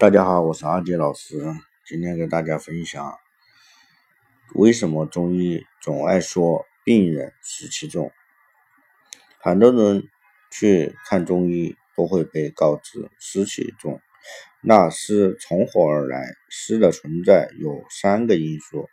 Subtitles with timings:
[0.00, 1.36] 大家好，我是阿杰老师，
[1.86, 3.18] 今天给大家分享
[4.54, 8.10] 为什么中医总爱说病人湿气重。
[9.42, 10.08] 很多人
[10.50, 14.00] 去看中医都会被告知湿气重，
[14.62, 16.24] 那湿从何而来？
[16.48, 18.88] 湿的存在有三个因素：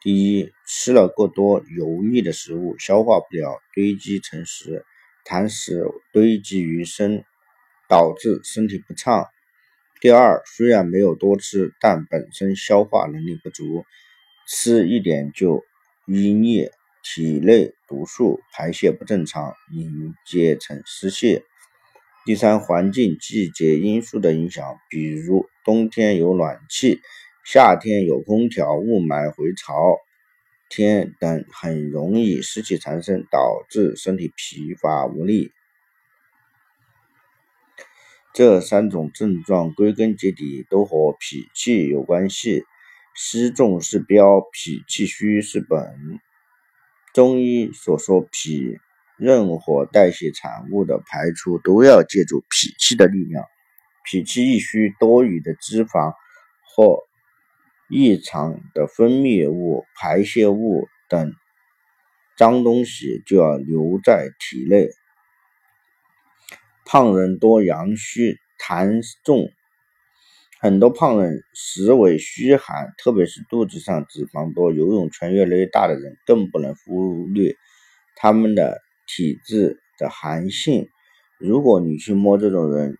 [0.00, 4.84] 第一，吃了过多油腻的食物，消化不了，堆积成湿，
[5.24, 5.82] 痰湿
[6.12, 7.24] 堆积于身，
[7.88, 9.26] 导致身体不畅。
[10.06, 13.84] 第二，虽然没有多吃，但本身消化能力不足，
[14.46, 15.64] 吃一点就
[16.06, 16.68] 淤腻，
[17.02, 21.42] 体内毒素排泄不正常，凝结成湿气。
[22.24, 27.00] 第三，环境季节因素的影响，比如冬天有暖气，
[27.44, 29.98] 夏天有空调，雾霾回潮
[30.68, 35.50] 天等，很容易湿气缠身，导致身体疲乏无力。
[38.36, 42.64] 这三种症状归根结底都和脾气有关系，
[43.14, 45.80] 湿重是标，脾气虚是本。
[47.14, 48.76] 中医所说脾，
[49.16, 53.42] 任何代谢产物的排出都要借助脾气的力量。
[54.04, 56.12] 脾气一虚，多余的脂肪
[56.74, 57.04] 或
[57.88, 61.32] 异常的分泌物、排泄物等
[62.36, 64.90] 脏东西就要留在体内。
[66.88, 69.50] 胖人多阳虚，痰重，
[70.60, 77.56] 很多胖人实为虚寒，特别是肚子上脂肪多、游泳圈越来越大的人，更不能忽略
[78.14, 80.88] 他们的体质的寒性。
[81.40, 82.96] 如果你去摸这种人，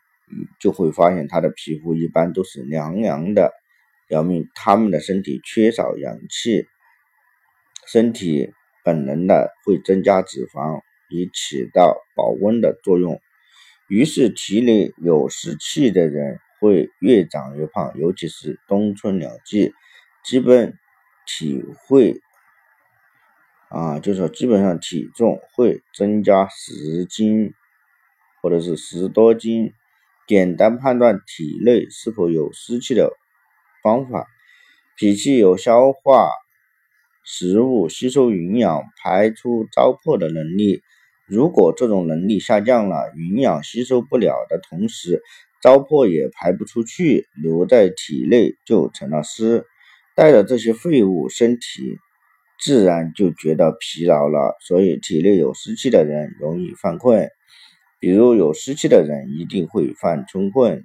[0.58, 3.52] 就会发现他的皮肤一般都是凉凉的，
[4.08, 6.66] 表明他们的身体缺少阳气，
[7.86, 8.50] 身体
[8.82, 13.20] 本能的会增加脂肪，以起到保温的作用。
[13.88, 19.72] 于是，体内有湿气的人会越长越胖，尤其是冬春两季，
[20.24, 20.76] 基本
[21.26, 22.20] 体会
[23.68, 27.52] 啊，就是说基本上体重会增加十斤
[28.42, 29.72] 或者是十多斤。
[30.26, 33.12] 简单判断体内是否有湿气的
[33.84, 34.26] 方法，
[34.96, 36.30] 脾气有消化
[37.22, 40.82] 食物、吸收营养、排出糟粕的能力。
[41.26, 45.22] 如果这种能力下降了，营养吸收不了的同时，
[45.60, 49.66] 糟粕也排不出去，留在体内就成了湿，
[50.14, 51.98] 带着这些废物，身体
[52.60, 54.56] 自然就觉得疲劳了。
[54.60, 57.28] 所以，体内有湿气的人容易犯困，
[57.98, 60.84] 比如有湿气的人一定会犯春困。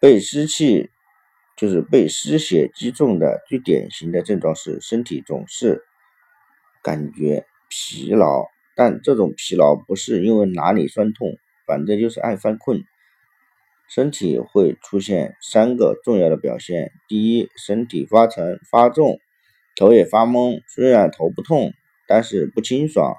[0.00, 0.90] 被湿气
[1.56, 5.82] 就是被湿邪击中的最典型的症状是身体总是
[6.82, 8.53] 感觉疲劳。
[8.76, 12.82] 但这种疲劳不是因为哪里酸痛，反正就是爱犯困。
[13.88, 19.20] 身体会出现三个重要的表现：第一，身体发沉发重，
[19.76, 21.72] 头也发懵，虽然头不痛，
[22.08, 23.14] 但是不清爽。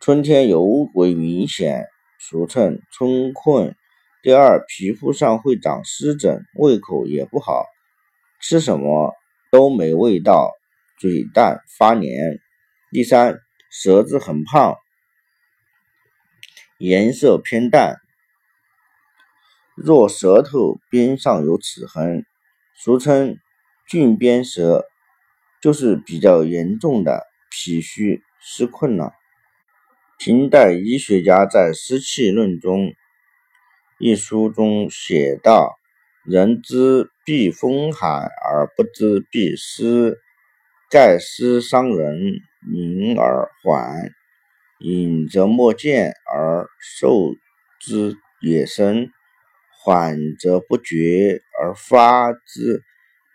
[0.00, 0.62] 春天尤
[0.94, 1.86] 为明显，
[2.18, 3.74] 俗称春困。
[4.22, 7.64] 第二，皮肤上会长湿疹，胃口也不好，
[8.40, 9.14] 吃什么
[9.50, 10.52] 都没味道，
[10.98, 12.38] 嘴淡发黏。
[12.92, 13.40] 第三。
[13.70, 14.74] 舌质很胖，
[16.76, 18.00] 颜色偏淡，
[19.76, 22.26] 若舌头边上有齿痕，
[22.74, 23.38] 俗称
[23.86, 24.86] 菌边舌，
[25.62, 29.12] 就是比较严重的脾虚湿困了。
[30.18, 32.92] 清代医学家在《湿气论》中
[34.00, 35.78] 一书中写道
[36.26, 40.18] ：“人之避风寒而不知避湿，
[40.90, 44.10] 盖湿伤人。”明而缓，
[44.80, 46.66] 隐则莫见而
[46.98, 47.34] 受
[47.80, 49.06] 之也深；
[49.82, 52.82] 缓则不觉而发之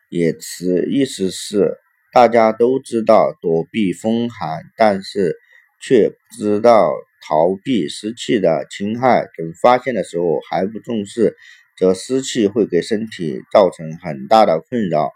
[0.09, 0.85] 也迟。
[0.89, 1.77] 意思是，
[2.13, 5.35] 大家都知道躲避风寒，但是
[5.81, 6.91] 却不知道
[7.27, 9.27] 逃避湿气的侵害。
[9.37, 11.35] 等发现的时候还不重视，
[11.77, 15.11] 则湿气会给身体造成很大的困扰。